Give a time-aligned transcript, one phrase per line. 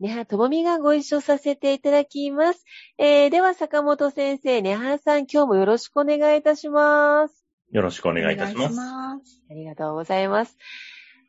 [0.00, 2.64] 根葉智美がご一緒させていただきます、
[2.98, 8.74] えー、では坂本先生根葉さん今日もよろしくお願いいたしますよろしくお願いいたします。
[8.74, 10.56] ますありがとうございます。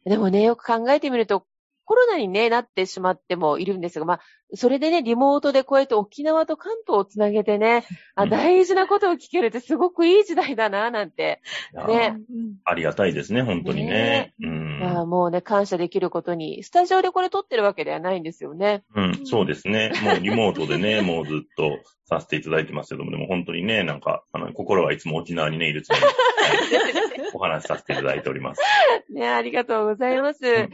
[0.06, 1.46] でもね、よく考えてみると、
[1.92, 4.20] コロナに、ね、なってしまってもいるんですが、まあ、
[4.54, 7.84] それでね、リモートでこうやって沖縄と関東をつなげてね、
[8.16, 11.42] あうん大事なことを聞けるってすごくいい時代だな、なんて。
[11.90, 12.18] ね
[12.64, 14.34] ありがたいですね、本当にね。
[14.40, 14.48] うい
[14.82, 18.84] やん、もうね、感謝できることに、スタジオでこれ撮ってるわけではないんですよね。
[18.96, 19.26] うん。
[19.26, 19.92] そうですね。
[20.02, 21.78] もうリモートでね、もうずっと
[22.12, 26.02] させていただいてますけども、でも本当にね、なんか、あの、心はいつも沖縄にね、いるつもり
[26.70, 26.84] で、は
[27.30, 28.62] いお話しさせていただいております。
[29.10, 30.44] ね、ありがとうございます。
[30.44, 30.70] ん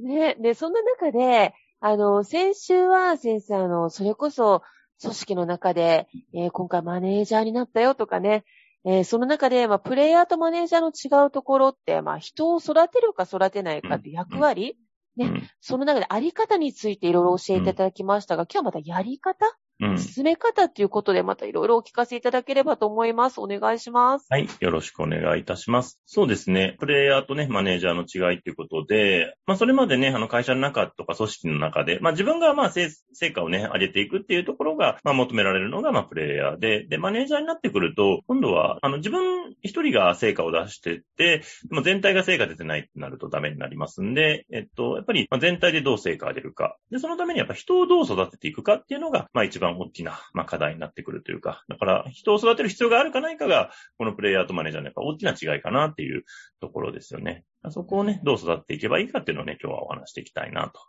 [0.00, 4.62] ね、で、そんな中で、あの、先週は先生、あの、それこそ、
[5.00, 8.44] 組織の中で、えー今回マネージャーになったよとかね、
[8.84, 14.76] えーその中で、まあ、プレイヤーとマネージャーの違うところって、まあ、人を育てるか育てないかって役割、
[15.16, 15.48] ねうん。
[15.60, 19.46] その中であり方についていろいろ教えていただきましたが、今日はまたやり方？
[19.80, 19.98] うん。
[19.98, 23.40] 進め方っていうことでまたいろいろお聞かせいただければと思います。
[23.40, 24.26] お願いします。
[24.30, 24.48] はい。
[24.60, 26.00] よろしくお願いいたします。
[26.06, 26.76] そうですね。
[26.78, 46.76] プレイヤーとね、マネージャーの違いっていうことで、まあ、それまでね、あの、会社の中とか組織の中で、まあ、自分がまあ、成成果をね、上げていくっていうところが、まあ、求められるのが、まあ、プレイヤーで、で、マネージャーになってくると、今度は、あの、自分一人が成果を出してって、でも全体が成果出てないってなるとダメになりますんで、えっと、やっぱり、まあ全体でどう成果が出るか。
[46.90, 56.24] で、そのためにやっぱ人をどう育てていくかっていうのが、まあ、一番大きな、まあ、課題になってくるというか、だから、人を育てる必要があるかないかが、このプレイヤーとマネージャーのやっぱ大きな違いかなっていう
[56.60, 57.44] ところですよね。
[57.70, 60.80] そこをね、どう育っていけばいいかっていうのをね、今日はお話していきたいなと。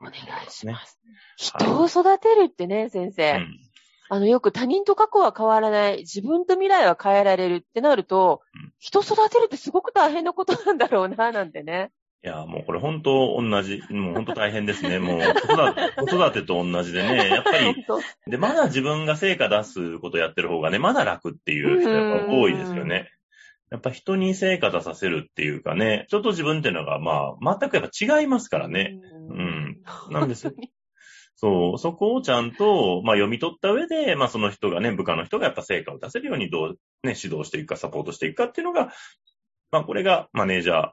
[0.00, 1.00] お願いします。
[1.02, 3.32] はい人を育てるってね、先生。
[3.32, 3.58] うん。
[4.10, 11.90] あの、よく他人と過去は変わらない、自分と未来は変えられるってなると、うん人育てるってすごく大変なことなんだろうな、なんてね。
[12.24, 14.98] いや、もうこれ本当同じ、もう本当大変ですね。
[14.98, 15.20] もう
[16.06, 23.08] 子育てと同じでね、やっぱり、本で、まだ自分が成果出すことやってる方がね、まだ楽っていう人やっぱ多いですよね。
[23.70, 28.98] やっぱ人に成果出させるっていうかね、人と自分っていうのがまあ、全くやっぱ違いますからね。
[29.28, 29.76] ううんん。
[30.10, 30.52] なんですよ
[31.36, 38.92] そう、そこをちゃんと、まあ読み取った上で、まあその人がね、部下の人がやっぱ成果を出せるようにどうね、指導していくか、サポートしていくかっていうのが、
[39.70, 40.90] まあこれがマネージャー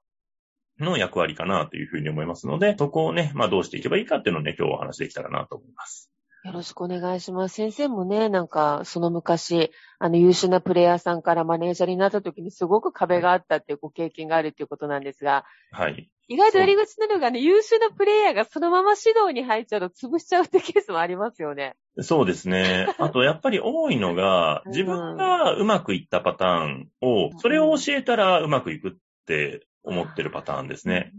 [0.80, 6.12] の役割かなというふうに思いますので、そこをね、まあどうしていけばいいかっていうのをね、今日お話できたらなと思います。
[6.46, 7.56] よろしくお願いします。
[7.56, 16.08] 先生もね、なんか、その昔、あの、優秀なプレイヤーさんからマネージャーになった時にすごく壁があったっていうご経験があるっていうことなんですが、はい。
[16.28, 21.76] 意外とやり口なのがね、優秀なプレイヤーがそのまま指導に入っちゃうと潰しちゃうってケースもありますよね。
[22.02, 22.94] そうですね。
[23.00, 28.92] あと、やっぱり多いのが、 うん自分がうまくいったパターンを、それを教えたらうまくいくっ
[29.26, 31.12] て思ってるパターンですね。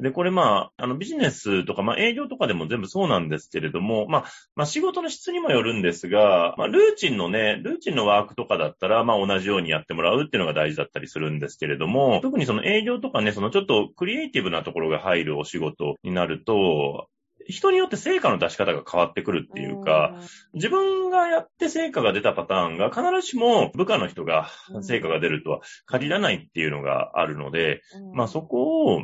[0.00, 4.24] で、これまあ、あのビジネスとか、まあ営業とかでも全部そうなんですけれども、まあ、
[4.56, 17.06] まあ仕事の質にもよるんですが、まあルーチンのね、ルーチンのワークとかだったら、まあ同じようにやってもらうっていうのが大事だったりするんですけれども、特にその営業とかね、そのちょっとクリエイティブなところが入るお仕事になると、
[17.46, 20.18] 人によって成果の出し方が変わってくるっていうか、
[20.54, 24.50] 自分がやって成果が出たパターンが必ずしも部下の人が
[24.82, 29.02] 成果が出るとは限らないっていうのがあるので、うん、まあそこを、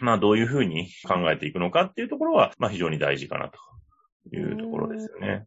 [0.00, 5.46] まあどういうふうに考えていくのかっていうところは、まあ非常に大事かなというところですよね。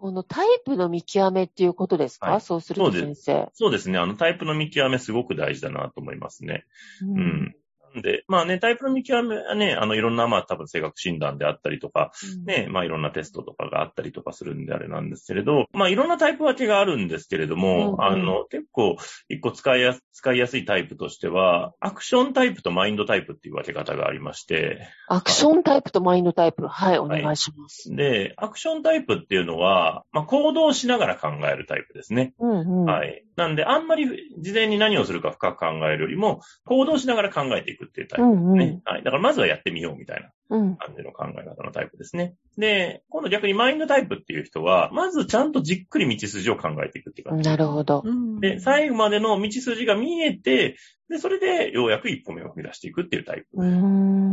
[0.00, 3.48] このタイプの見極めっていうことですか、はいそうするとそうで先生。
[3.52, 3.98] そうですね。
[3.98, 6.64] あのタイプの見極めすごく大事だなと思いますね。
[7.02, 7.56] ううん。
[7.94, 12.12] なんで、まあね、タイプの見極めはね、あの、いろんな、まあ多分性格診断であったりとか、
[12.44, 18.96] ね、まあいろんなテストとかがあったりとかするんであれなんですけれど、まあいろんなタイプ分けがあるんですけれども、うんうんあの、結構
[19.28, 26.66] 一個使いやす、使いやすいタイプとしては、アクションタイプとマインドタイプっていう分け方がありまして、アクションタイプとマインドタイプ。
[26.66, 27.94] はい、お願いします。
[27.94, 32.34] で、アクションタイプっていうのは、まあ行動しながら考えるタイプですね。
[32.38, 32.84] うんうん。
[32.84, 33.24] はい。
[33.36, 34.06] なんで、あんまり
[34.38, 38.80] 事前に何をするか深く考えるよりも、行動しながら考えていくっていうタイプうんね。
[38.84, 39.02] はい。
[39.02, 40.76] だからまずはやってみようみたいなうん。
[40.76, 42.34] 感じの考え方のタイプですね。
[42.56, 47.48] で、今度逆にマインドタイプっていう人は、まずちゃんとじっくり道筋を考えていくっていう感じ。
[47.48, 48.02] なるほど。
[48.04, 50.76] うんで、最後までの道筋が見えて、
[51.08, 53.56] で、それでようやく一歩目を踏み出していくっていうタイプ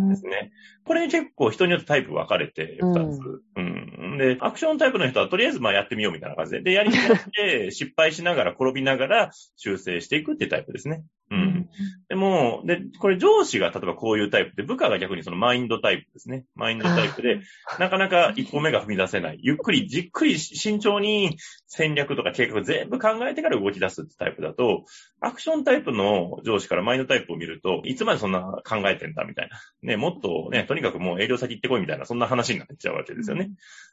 [0.10, 0.16] で。
[0.16, 0.51] すね。
[0.86, 3.19] これ結構人によってタイプ分かれて、二つ。
[3.56, 4.18] うん。
[4.18, 11.04] で、アクションタイプの人はとりあえずまあやってみようみたいな感じで、で、やりやって、 失敗しながら転びながら修正していくっていうタイプですね。
[11.31, 11.69] うん。
[12.07, 16.45] でも、で、これ上司が例えばこういうタイプで、部下が逆にそのマインドタイプですね。
[16.56, 17.39] マインドタイプで、
[17.80, 19.39] なかなか一歩目が踏み出せない。
[19.42, 21.38] ゆっくり、じっくり慎重に
[21.75, 24.86] 戦略とか計画全部考えてから動き出すってタイプだと、
[25.19, 29.60] アクションタイプの上司からマインドタイプを見ると、いつまでそんな考えてんだみたいな。
[29.81, 33.51] ね、もっとね、とにかくもう営業先行ってこいみたいな、そんな話になっちゃうわけですよね。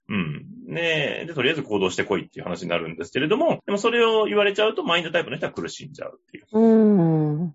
[0.08, 0.44] うん。
[0.68, 6.46] ねで、とりあえず行動してこいっていう話になるんですけれども、でもそれを言われちゃうと、マインドタイプの人は苦しんじゃうっていう。
[6.52, 7.54] うん。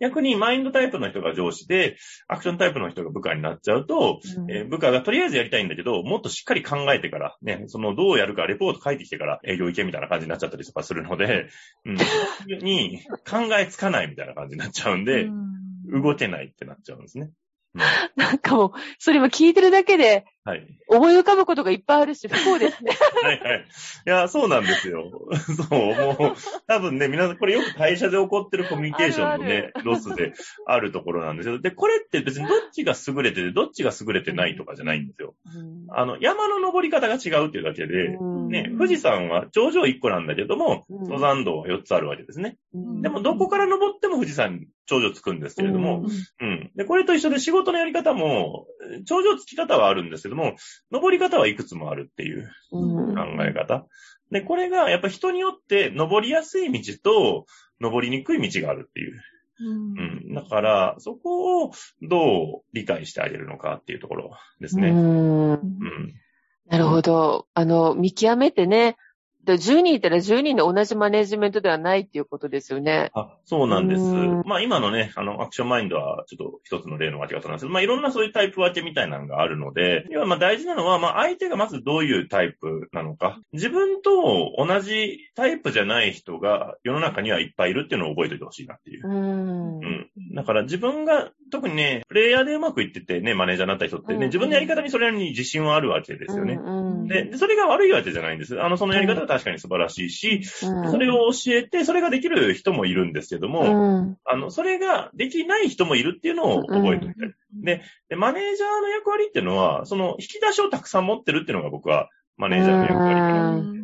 [0.00, 1.96] 逆にマインドタイプの人が上司で、
[2.28, 11.48] アクションタイプの人が部下になっちゃうと、えー部下がとりあえずやりたいんだけど、もっとしっかり考えてから、ね、そのどうやるかレポート書いてきてから営業行けみたいな感じになっちゃったりとかするので、
[11.86, 11.96] うん、
[12.62, 15.28] に考えつかないみたいな感じになっちゃうんで、
[15.86, 17.30] 動けないってなっちゃうんですね。
[17.74, 17.80] うん。
[18.16, 20.64] なんかもう、それ今聞いてるだけではい。
[20.86, 22.92] 思い浮かぶことがいっぱいあるし、不幸ですね。
[23.20, 23.66] はいはい。
[24.06, 25.10] いや、そうなんですよ。
[25.34, 25.78] そう、
[26.18, 26.34] もう、
[26.68, 30.34] 多分ね、皆さん、これよく会社で起こってるコミュニケーションのね、ロスで
[30.64, 31.58] あるところなんですよ。
[31.58, 35.34] で、これって別にどっちが優れてて、どっちが優れてないとかじゃないんですよ。
[35.90, 42.56] あの、山の登り方が違うっていうだけで、うんね、富士山は頂上1個なんだけども、うん登山道は4つあるわけですね。
[42.72, 46.04] うんでも、どこから登っても富士山に頂上つくんですけれども、
[46.40, 46.70] うんうん。
[46.76, 48.66] で、これと一緒で仕事のやり方も、
[49.04, 50.54] 頂上つき方はあるんですけども、
[50.92, 53.86] 登り方はいくつもあるっていううん考え方。
[54.30, 57.46] で、これがやっぱ人によって登りやすい道と
[57.80, 59.20] 登りにくい道があるっていう。
[59.58, 60.34] うん。
[60.34, 61.72] だから、そこを
[62.02, 64.90] どう理解してあげるのかっていうところですね。
[64.90, 66.14] うんうん。
[66.68, 67.46] なるほど。
[67.54, 68.96] あの、見極めてね、
[69.46, 73.10] で10人いたら10人で同じマネジメントではないっていうことですよね。
[73.14, 74.42] あ、そうなんですうん。
[74.44, 84.10] まあ今のね、あの、アクションマインドはちょっと一つの例の分け方なんですけど、まあいろんなそういうタイプ分けみたいなのがあるので、要はまあ大事なのは、まあ相手がまずどういうタイプなのか、自分と
[84.58, 89.08] 同じタイプじゃない人が世の中にはいっぱいいるっていうのを覚えておいてほしいなっていう。
[89.08, 89.78] うん。
[89.78, 90.10] うん。
[90.34, 96.54] だから自分が、特にね、プレイヤーでうまくいっててね、マネージャーになった人ってうんね、自分のやり方にそれなりに自信はあるわけですよね。
[96.54, 98.60] うんで、でそれが悪いわけじゃないんです。
[98.60, 100.90] あの、そのやり方は確かに素晴らしいし、うん。
[100.90, 104.16] それを教えて、それができる人もいるんですけども、うん。
[104.24, 107.34] あの、それができない人もいるっていうのを覚えておきたい。
[107.52, 113.76] でで、マネージャーの役割っていうのは、その引き出しをたくさん持ってるっていうのが僕はマネージャーの役割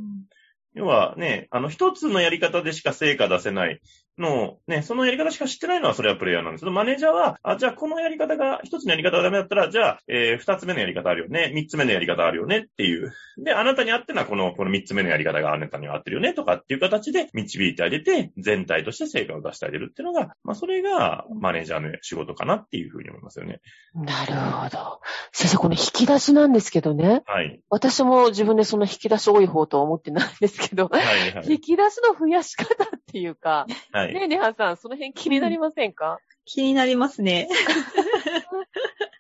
[0.75, 3.81] 要はね、あの、一つのやり方でしか成果出せない
[4.18, 13.12] のを、ね、そのやり方しか知ってないのはそれはプレイヤーなんですけど、マネージャーは、あ、じゃあこのやり方が、一つのやり方がダメだったら、じゃあ、えー二つ目のやり方あるよね、三つ目のやり方あるよねっていう。
[13.38, 23.60] で、あなたに合ってるのはこの、この三つ目のやり方があなたには合ってるよねとかっていう形で導いてあげて、全体として成果を出してあげるっていうのが、まあ、それがマネージャーの仕事かなっていうふうに思いますよね。
[23.94, 25.00] なるほど。
[25.32, 27.22] 先生、この引き出しなんですけどね。
[27.26, 27.60] はい。
[27.70, 31.46] 私も自分でその引き出し多い方とは思ってないんですけど、はい、はい。
[31.48, 34.01] 引き出しの増やし方っていうか、はい。
[34.08, 37.48] ねえ、ネハさん、その辺気になりませんか、気になりますね。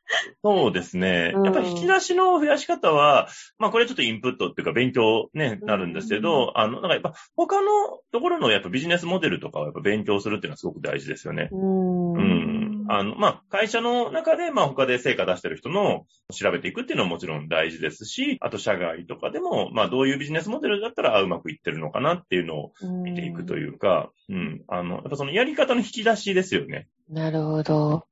[0.42, 1.32] そうですね。
[1.34, 3.28] うんやっぱり引き出しの増やし方は、
[3.58, 7.68] まあこれちょっとインプットっていうか勉強ね、なるんですけど、あの、なんかやっぱ他の
[8.12, 11.48] ところのやっぱビジネスモデルとかをやっぱ勉強するっていうのはすごく大事ですよね。
[11.52, 11.56] う。
[11.56, 12.86] うんん。
[12.88, 22.72] あの、まあ会社の中で、まあ他で成果出してる人の調べていくっていうのはもちろん大事ですし、あと社外とかでも、まあどういうビジネスモデルだったらあうまくいってるのかなっていうのを
[23.04, 24.62] 見ていくというか、うん。
[24.68, 26.88] あの、やっぱそのやり方の引き出しですよね。
[27.08, 28.04] なるほど。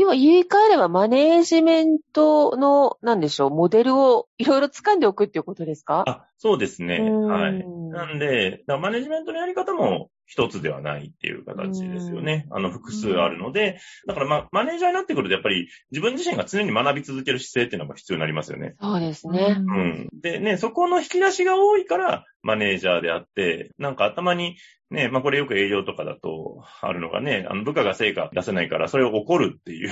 [0.00, 6.04] 今言い換えればマネージメントの、なんでしょう、モデルをいろいろ掴んでおくっていうことですか？
[6.06, 6.96] あ、そうですね。
[6.96, 7.68] うんはい。
[7.68, 12.46] なんで、マネジメントのやり方も一つではないっていう形ですよね。
[12.52, 18.76] あの、複数あるので、だからま、マネージャーになってくると、やっぱり自分自身が常に学び続ける姿勢っていうのが必要になりますよね。
[18.80, 19.56] そうですね。
[19.58, 20.08] うん。
[20.20, 24.56] でね、そこの引き出しが多いから、マネージャーであって、なんか頭に
[24.90, 29.90] ね、まあこれよく営業とかだとあるのがね、あの部下が成果出せないからそれを怒るっていう。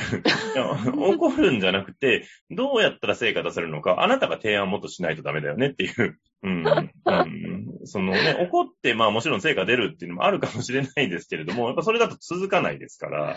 [0.96, 6.18] 怒るんじゃなくて、どうやったら成果出せるのか、あなたが提案をもっとしないとダメだよねっていう。
[6.42, 6.66] うん。
[6.66, 13.36] うん、そのね、 怒って、まあもちろん成果出るっていうのもあるかもしれないですけれども、やっぱそれだと続かないですから。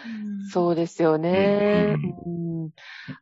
[0.51, 1.95] そうですよね。
[2.25, 2.69] ううん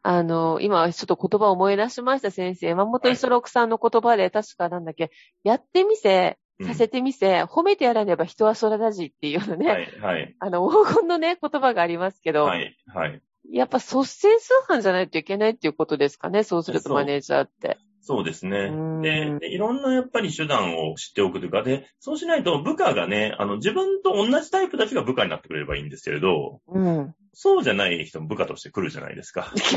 [0.02, 2.68] あの、今ちょっと言葉を思い出しました、先生。
[2.68, 5.12] 山本五十六さんの言葉で、確かなんだっけ、
[5.44, 13.22] やってみせ、うんさせてみせ、褒めてやらねば人は空だじっていうのね、はい、はい、あの、黄金のね、言葉がありますけど、はい、はい。
[13.50, 17.78] やっぱ率先数犯じゃないといけないっていうことですかね、そうするとマネージャーって。
[18.02, 19.02] そうですねうん。
[19.02, 27.14] で、でいろんなやっぱり手段を知っておくというか、で、そうしないと部下がね、あの、自分と同じタイプたちが部下になってくれればいいんですけれど、うん。
[27.34, 29.52] そうじゃない人も部下として来るじゃないですか。
[29.54, 29.76] です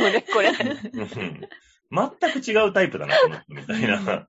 [0.00, 0.50] よね、これ。
[0.50, 1.40] うん
[1.92, 4.28] 全く違うタイプだな、この人みたいな。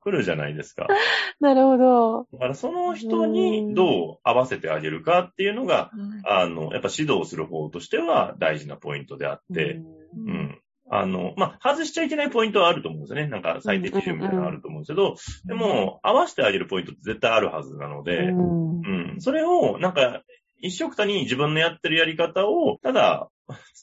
[0.00, 0.86] 来るじゃないですか。
[1.40, 2.28] なるほど。
[2.32, 5.90] だからその人にどう合わせてあげるかっていうのが、
[6.24, 9.80] あの、やっぱ指導する方としては大事なポイントであって、
[10.16, 10.62] うんうん。
[10.90, 13.28] あの、まあ、外しちゃいけないポイントはあると思うんですよね。
[13.28, 15.16] なんか最低基準みたいなのがあると思うんですけど、
[15.46, 19.16] でも、合わせてあげるポイントって絶対あるはずなので、うんうん。
[19.18, 20.22] それを、なんか、
[20.60, 23.28] 一緒くたに自分のやってるやり方を、ただ、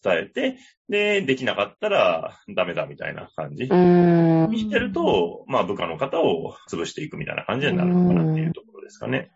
[0.04, 0.58] 伝えて、
[0.90, 9.32] で、できなかったらダメだみたいな感じうんにしてると、まあ部下の方を潰していくみたいな感じになるのかなっていうところですかね。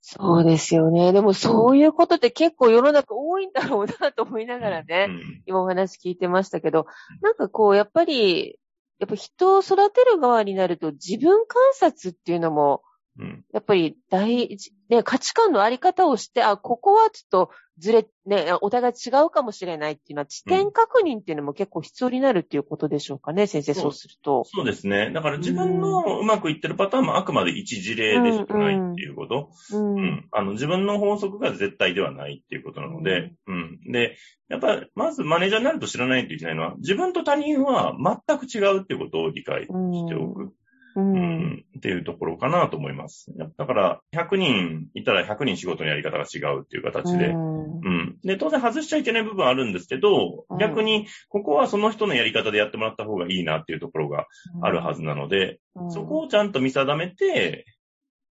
[0.00, 1.12] そうですよね。
[1.12, 6.86] でもそういうことって結構世の中多いんだろうなと思いながらね、うん今お話聞いてましたけど、
[7.22, 8.58] なんかこう、やっぱり、
[8.98, 12.82] やっぱ人を育てる側になると自分観察っていうのも、
[13.18, 13.44] うん。
[13.52, 24.44] やっぱり大事、ね、価値観のあり方をして、あ、ここはちょっとずれ、ね、お互い違うかもしれないっていうのは、地点確認っていうのも結構必要になるっていうことでしょうかね、先生、そうそうすると。
[24.44, 25.10] そうですね。
[25.12, 29.50] だから自分のうまくいってるパターンもあくまで一事例でしかないっていうこと。
[29.72, 29.76] う。
[29.76, 30.28] うんん。
[30.32, 33.80] あの、自分の法則が絶対ではないっていうことなので、うん。
[33.90, 34.16] で、
[34.48, 40.52] やっぱ、まずマネージャーになると知らないといけないのは、自分と他人は全く違うっていうことを理解しておく。
[41.00, 41.04] う。
[41.04, 41.64] うんん。
[41.78, 43.32] っていうところかなと思います。
[43.36, 47.28] だから、100人いたら100人仕事のやり方が違うっていう形で。
[47.28, 48.18] うんうん。
[48.24, 54.26] で、当然外しちゃいけない部分あるんですけどうん、逆に、ここはその人のやり方でやってもらった方がいいなっていうところが
[54.62, 57.66] あるはずなので、うんそこをちゃんと見定めて、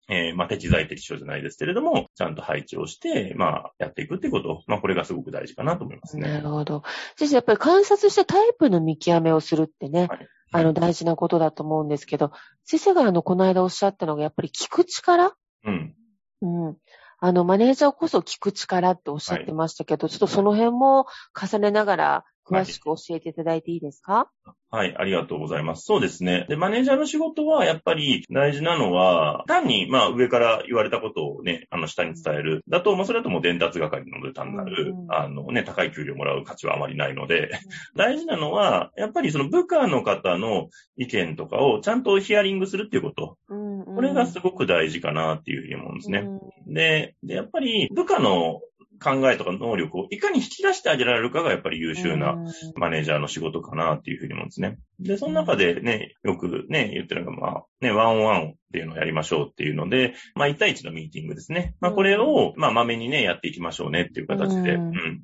[0.08, 6.28] えーまあ、適材適所じゃないですけれども、ちゃんと配置をして、まあ、やっていくっていうこと、まあ、これがすごく大事かなと思いますね。
[6.28, 6.82] なるほど。
[7.16, 12.30] 先生、やっぱり観察してタイプの見極めをするってね、はいあの、大事なことだと思うんですけど、
[12.64, 15.34] 先生があの、この間おっしゃったのが、やっぱり聞く力？
[15.64, 15.94] うん。
[16.42, 16.76] うん。
[17.18, 24.30] あの、マネージャーこそ聞く力っておっしゃってましたけど、ちょっとその辺も重ねながら、詳しく教えていただいていいですか、
[24.70, 25.84] はい、ありがとうございます。
[25.84, 26.46] そうですね。
[26.48, 32.64] で、マネージャーの仕事は、やっぱり大事なのは、単に、まあ、上から言われたことをね、あの、下に伝える。
[32.68, 37.50] だと、まあ、それだともう伝達係なので単なるう、んあのね、高い給料もらう価値はあまりないので、
[37.96, 43.38] 大事なのは、やっぱりその部下の方の意見とかをちゃんとヒアリングするっていうこと。
[43.48, 46.20] うんうんこれがすごく大事かなっていうふうに思うんですね。
[46.20, 48.60] うんで、で、やっぱり部下の
[49.04, 52.46] 考えとか能力をいかに引き出してあげられるかがやっぱり優秀なうん
[52.76, 54.78] マネージャーの仕事かなっていうふうに思うんですね。
[54.98, 61.74] で、その中でね、よくね、言ってるのが、まあ、ね、ワンオンワンっていうのをやりましょうっていうので、まあ、1対1のミーティングですね。
[61.80, 65.22] まあ、これを、まあ、まめにね、やっていきましょうねっていう形で、ううんん。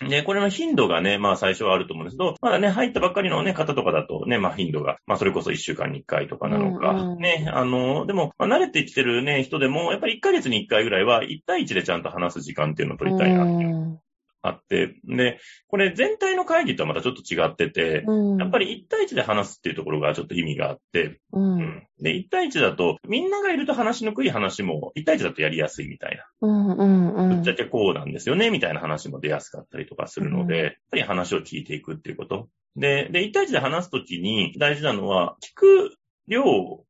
[0.00, 14.03] で、これの頻度がね、まあ最初はあると思うんですけど、まだね、入ったばっかりのね、方とかだとね、まあ頻度が、まあそれこそ1週間に1回とかなのか、うんうんね、あの、でも、まあ慣れてきてるね、人でも、やっぱり1ヶ月に1回ぐらいは、1対1でちゃんと話す時間っていうのを取りたいなっていうのが
[14.46, 21.86] あって、で、これ全体の会議とはまたちょっと違ってて、うんやっぱり1対1で話すっていうところがちょっと意味があって、ううんん。
[22.00, 26.24] で、1対1だと、みんながいると話しにくい話も、1対1だとやりやすいみたいな。
[26.42, 32.48] うんうんうんぶっちゃけこうなんですよね、みたいな話も出やすかったりとかするので、うんやっぱり話を聞いていくっていうこと。
[32.76, 35.96] で、で、1対1で話すときに大事なのは、聞く
[36.26, 36.42] 量、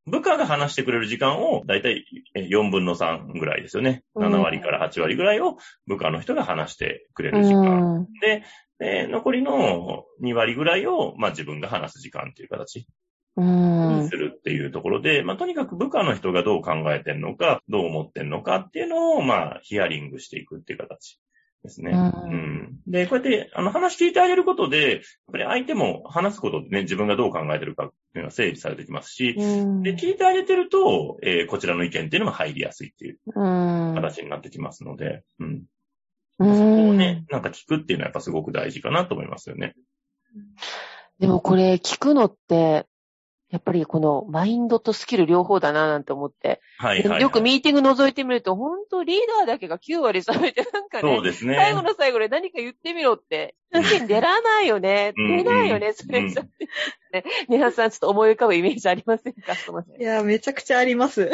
[0.07, 2.05] 部下が話してくれる時間を、だいたい
[2.37, 4.03] 4分の3ぐらいですよね。
[4.15, 8.03] うん7割から8割ぐらいを部下の人が話してくれうる時間。
[8.03, 8.45] んで、
[8.79, 12.87] で残りの2割ぐらいを、まあ自分が話す時間っていう形
[13.37, 21.19] うんにするっていうところで、まあとにかく部下の人がどう考えてんのか、どう思ってんのかっていうのを、まあヒアリングしていくっていう形
[21.65, 21.93] ですね。
[21.93, 25.01] うんうんで、こうやって、あの、話聞いてあげることで、やっ
[25.33, 35.63] ぱり相手も話すことでね、自分がどう考えてるかっていうのは整理されてきますし、うんで、聞いてあげてると、えーこちらの意見っていうのも入りやすいっていううん形になってきますので、うん。
[36.41, 39.75] うそこをんね、なんか聞くっていうのはやっぱすごく大事かなと思いますよね。
[41.19, 42.87] でもこれ聞くのって、
[43.55, 46.61] やっぱりこのマインドとスキル両方だななんて思って。
[46.79, 47.23] はいはい、はい。
[47.23, 51.55] よくミーティング覗いてみると、本当リーダーだけが9割喋ってなんかね、そうですね。
[51.55, 53.55] 最後の最後で何か言ってみろって。
[54.09, 55.13] 出らないよね。
[55.17, 56.43] うん出ないよね、それじゃ。
[57.13, 59.53] ね、ネハさんちょっと思い浮かぶイメージありませんか？
[60.01, 61.31] いや、めちゃくちゃあります。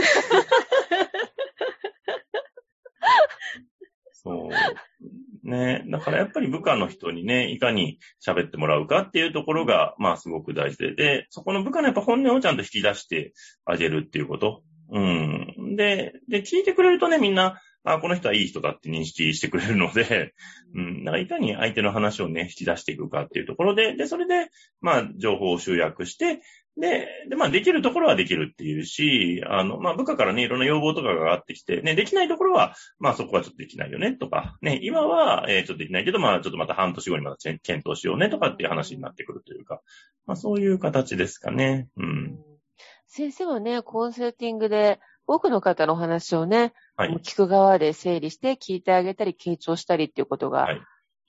[4.12, 5.39] そう。
[5.50, 5.84] ね。
[5.90, 13.32] だからやっぱり部下の人にね、いかに喋ってもらうかっていうところが、まあすごく大事で、で、そこの部下のやっぱ本音をちゃんと引き出して
[13.64, 14.62] あげるっていうこと。
[14.92, 15.76] うん。
[15.76, 20.34] で、で、聞いてくれるとね、みんな、あ、この人はいい人だって認識してくれるので、
[20.74, 21.04] うん。
[21.04, 26.42] だからいかに相手の話をね、引き出していくかっていうところで、で、それで、まあ、情報を集約して、
[26.80, 39.80] で、で、まあ、できるところはできるっていうし、あの、まあ、部下からね、いろんな要望とかが上がってきて、ね、できないところは、まあ、そこはちょっとできないよね、とか、ね、今は、えー、ちょっとできないけど、まあ、ちょっとまた半年後にまた検討しようね、とかっていう話になってくるというか、
[40.26, 41.88] まあ、そういう形ですかね。
[41.96, 42.38] うん。
[43.06, 47.14] 先生はね、コンサルティングで多くの方のお話をね、はい。
[47.22, 50.80] 聞く側で整理して聞いてあげたり、傾聴したりっていうことがはい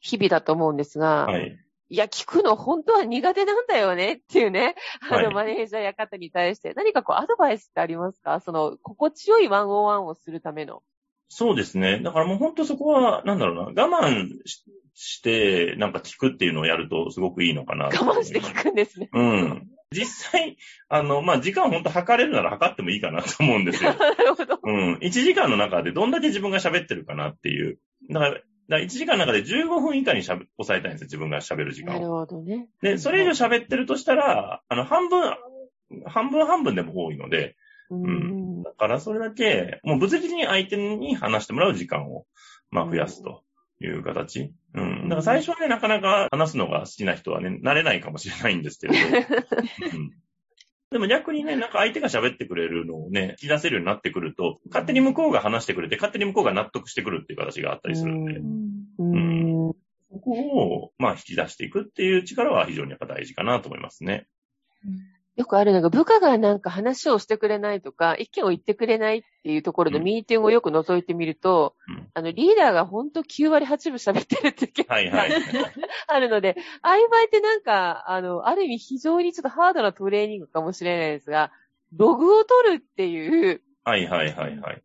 [0.01, 1.57] 日々だと思うんですが、はい。
[1.91, 4.75] いや、聞くの本当は苦手なんだよねっていうね、
[5.09, 8.39] あの、はいマネージャーや方に対して何かこうアドバイスってありますか？
[8.39, 10.83] その、心地よいワンオンワンをするための。
[11.27, 11.99] そうですね。
[11.99, 19.09] だからもう本当そこは、なんだろうな、我慢しして、なんか聞くっていうのをやるとすごくいいのかな我慢して聞くんですね。
[19.13, 19.67] うん。
[19.91, 20.57] 実際、
[20.87, 23.93] あの、まあ、時間を本当測れるなら測ってもいいかなと思うんですよ。
[23.99, 24.59] なるほど。
[24.63, 24.93] うん。
[25.01, 27.77] 1時間の中でどんだけ自分が喋ってるかなっていう。
[28.09, 28.41] だから、
[28.71, 32.19] だから1時間の中で15分以下にしゃべ抑えたいんですよ、自分が喋る時なる間を。
[32.19, 32.69] ほどね。
[32.81, 35.35] で、それ以上喋ってるとしたら、あの、半分、
[36.05, 37.57] 半分半分でも多いので、
[37.89, 38.63] うん。
[38.63, 42.25] だからそれだけ、もう物理的に相手に話してもらう時間を、
[42.69, 43.43] まあ、増やすと
[43.81, 44.53] いう形。
[44.73, 45.03] うん。
[45.03, 49.35] だから最初はね、なかなか話すのが好きな人はね、慣れないかもしれないんですけれど。
[49.97, 50.11] うん
[50.91, 58.33] でも逆にね、なんか相手が喋ってくれるのをね、引き出せるようになってくると、勝手に向こうが話してくれて、勝手に向こうが納得してくるっていう形があったりするんで、
[58.99, 59.13] うん。
[59.13, 59.75] うん
[60.11, 64.27] そこを、まあ、引き出していくっていう力は非常にやっぱ大事かなと思いますね。
[65.37, 75.31] よくあるのが、部下がなんか話をしてくれないとか、意見を言ってくれないっていうところでうんミーティングをよく覗いてみると、うんあの、リーダーがほんと9割8分喋ってるっていうはいはい。
[76.07, 81.51] あるので、ああいう場合ってなんか、あの、ある意味非常にちょっとハードなトレーニングかもしれないですが、
[81.95, 84.83] ログを取るっていう、はいはいはいはい。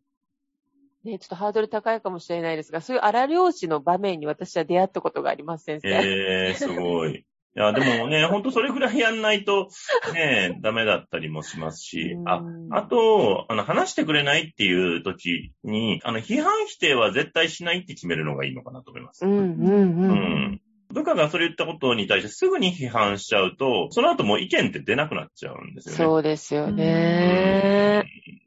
[1.03, 5.89] ね、ちょっとハードル高いかもしれないですが、そういう荒漁師の場面に私は出会ったことがあります、先生。
[5.89, 7.25] えー、すごい。
[7.57, 9.69] いや、でもね、ほんとそれぐらいやんないと、
[10.13, 19.25] ね、ダメだったりもしますし、あ、うんあと、あの、話してくれないっていう時に、あの、批判否定は絶対しないって決めるのがいいのかなと思います。
[19.25, 19.47] うん、うん、う。
[19.47, 20.61] うんん。
[20.97, 25.97] 部下がそれ言ったことに対してすぐに批判しちゃうと、その後もう意見って出なくなっちゃうんですよね。
[25.97, 28.03] そうですよね。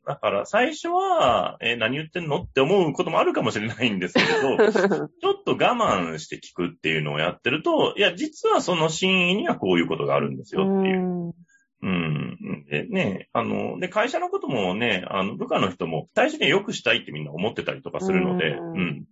[0.07, 10.99] だから最初は、えー何言ってんのって思うこともあるかもしれないんですけれど、 ちょっと我慢して聞くっていうのをやってると、いや、実はその真意にはこういうことがあるんですよっていう。
[10.99, 11.35] うん
[11.83, 12.65] うん。
[12.67, 19.05] でね、あの、で、会社のこともね、あの、部下の人も最初に良くしたいってみんな思ってたりとかするので、うんうん。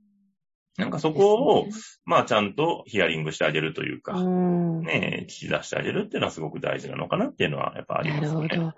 [0.79, 1.67] なんかそこを、
[2.05, 8.65] まあちゃんとヒアリングしてあげるというか、うんね、聞き出してあげるっていうのはすごく大事なのかなっていうのはやっぱありなるほますよね。
[8.65, 8.69] ど。
[8.69, 8.75] あ、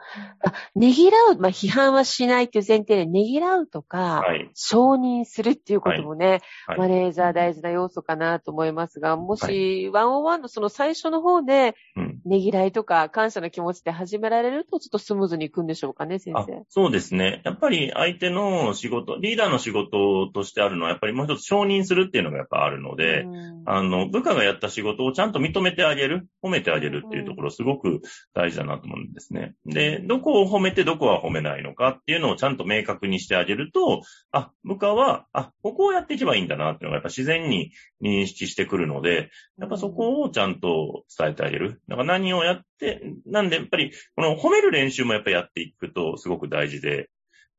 [0.74, 4.50] ねぎらう、まあ、批判はしないっていう前提で、ねぎらうとか、はい。
[4.54, 12.20] 承認するっていうこともね、はいマネージャー大事な要素かなと思いますが、もし、ワンオンワンのその最初の方で、うん。
[12.24, 16.64] ねぎらいとか感謝の気持ちで始められると、ちょっとスムーズにいくんでしょうかね、先あ生。
[16.68, 17.42] そうですね。
[17.44, 28.00] やっぱり相手の仕事、リーダーの仕事としてあるのは、やっぱりもう一つ承認するっていうのがやっぱあるので、うんあの、部下がやった仕事をちゃんと認めてあげる、褒めてあげるっていうところすごく
[28.32, 29.54] 大事だなと思うんですね。
[29.66, 37.72] で、どこを褒めてどこは褒めないのかっていうのをちゃんと明確にしてあげると、あ、部下は、あ、ここをやっていけばいいんだなっていうのがやっぱ自然に
[38.02, 41.82] 認識してくるので、やっぱそこをちゃんと伝えてあげる。
[41.88, 47.10] だから何をやって、なんでやっぱり、この褒める練習もやっぱりやっていくとすごく大事で、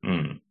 [0.04, 0.42] うん。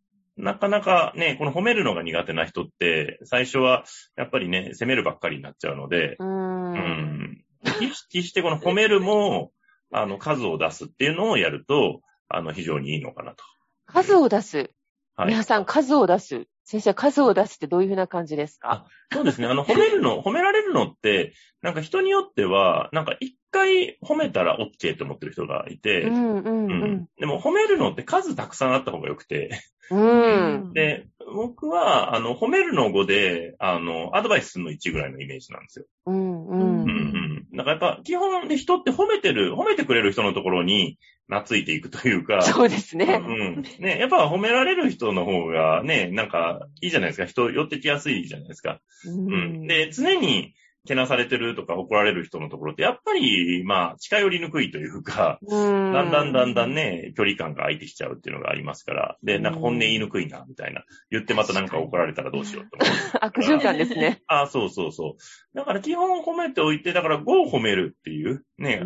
[0.40, 3.84] なかなかね、この褒めるのが苦手な人って、最初は
[4.16, 6.24] やっぱりね、責めるばっかりになっちゃうので、う。
[6.24, 7.44] うんん。
[7.80, 9.52] 意識してこの褒めるも、
[9.92, 13.44] あの、数を出すっていうのをやると、あの、非常にいいのかなと。
[13.86, 14.70] 数を出す。
[15.16, 15.28] はい。
[15.28, 16.46] 皆さん、数を出す。
[16.64, 18.86] 先生、数を出すってどういうふうな感じですか？
[19.12, 19.48] そうですね。
[19.48, 27.08] あの、褒めるの、褒められるのって、なんか人によっては、なんか一回褒めたら OK って思ってる人がいて、うん、うん、ううんん。
[27.18, 29.50] でも褒めるのって数たくさんあった方が良くて、
[29.90, 30.72] うん。
[30.72, 35.86] で、僕は、あの、褒めるの5で、あの、アドバイスするの1ぐらいのイメージなんですよ。
[36.06, 36.52] うん、う。
[36.52, 37.56] うんんうん。
[37.56, 40.98] だからやっぱ、基本で人って褒めてる、褒めてくれる人のところに
[41.28, 42.42] 懐いていくというか。
[42.42, 43.20] そうですね。
[43.20, 43.64] うん。
[43.80, 47.26] ね、やっぱ褒められる人の方がね、なんかいいじゃないですか。
[47.26, 48.80] 人寄ってきやすいじゃないですか。
[49.06, 49.66] ううん。
[49.66, 50.54] で、常に、
[50.86, 56.74] けなされてるとか怒られる人のところって、やっぱり、まあ、近寄りにくいというか、うんだんだんだんだん。
[56.74, 60.84] ね、距離感が空いてきちゃうっていうのがありますから、で、なんか本音言いにくいな、みたいな。
[61.10, 63.18] 言ってまたなんか怒られたらどうしようって思う。
[63.20, 64.22] 悪循環ですね。
[64.26, 65.49] あそうそうそう。
[65.54, 68.82] だから基本褒めておいて、だから5を褒めるっていう、ね、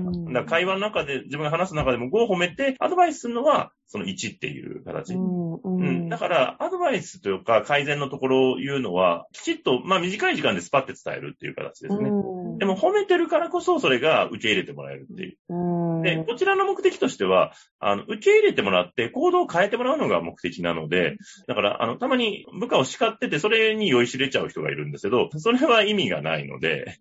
[0.47, 5.15] 会話の中で、自分が話す中でも5を褒めて、アドバイスするのは、その1っていう形。
[5.15, 6.09] うんううんん。
[6.09, 12.09] だから、アドバイスというか、改善のところを言うのは、きちっと、まあ短い時間でスパッて伝えるっていう形ですね。
[12.09, 15.37] うんでも褒めてるからこそ、それが受け入れてもらえるっていう。
[15.49, 21.17] うんで、こちらの目的としては、あの、受け入れてもらって行動を変えてもらうのが目的なので、
[21.49, 26.99] だから、あの、たまに部下を叱ってて、それに酔いしれちゃう人がいるんですけど、それは意味がないので、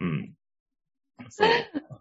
[0.00, 0.34] うん。
[1.28, 1.48] そう。